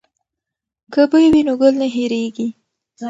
که 0.93 1.01
بوی 1.09 1.25
وي 1.33 1.41
نو 1.47 1.53
ګل 1.61 1.73
نه 1.81 1.87
هیرېږي. 1.95 2.47